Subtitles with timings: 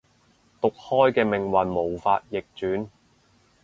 [0.59, 2.87] 毒開嘅命運無法逆轉